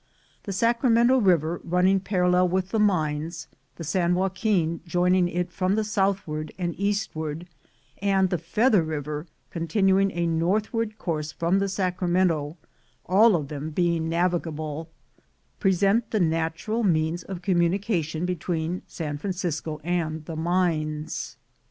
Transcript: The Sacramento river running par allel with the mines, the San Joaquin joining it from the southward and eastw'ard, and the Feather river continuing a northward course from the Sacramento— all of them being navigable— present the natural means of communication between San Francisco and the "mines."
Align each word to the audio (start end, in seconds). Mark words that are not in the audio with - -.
The 0.45 0.51
Sacramento 0.51 1.19
river 1.19 1.61
running 1.63 1.99
par 1.99 2.21
allel 2.21 2.49
with 2.49 2.69
the 2.69 2.79
mines, 2.79 3.47
the 3.75 3.83
San 3.83 4.15
Joaquin 4.15 4.81
joining 4.87 5.27
it 5.27 5.51
from 5.51 5.75
the 5.75 5.83
southward 5.83 6.51
and 6.57 6.75
eastw'ard, 6.77 7.45
and 8.01 8.31
the 8.31 8.39
Feather 8.39 8.81
river 8.81 9.27
continuing 9.51 10.09
a 10.13 10.25
northward 10.25 10.97
course 10.97 11.31
from 11.31 11.59
the 11.59 11.69
Sacramento— 11.69 12.57
all 13.15 13.35
of 13.35 13.49
them 13.49 13.69
being 13.69 14.09
navigable— 14.09 14.89
present 15.59 16.09
the 16.09 16.19
natural 16.19 16.83
means 16.83 17.21
of 17.21 17.43
communication 17.43 18.25
between 18.25 18.81
San 18.87 19.19
Francisco 19.19 19.79
and 19.83 20.25
the 20.25 20.35
"mines." 20.35 21.37